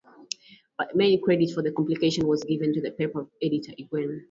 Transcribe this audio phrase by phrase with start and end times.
[0.79, 4.19] But main credit for the compilation was given to the paper's editor, Gwynne.